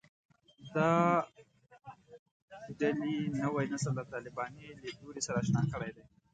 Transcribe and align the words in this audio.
دا 0.75 0.91
ډلې 2.79 3.15
نوی 3.41 3.65
نسل 3.73 3.93
له 3.97 4.03
طالباني 4.13 4.65
لیدلوري 4.81 5.21
سره 5.27 5.37
اشنا 5.43 5.61
کړی 5.71 5.91
دی 5.95 6.03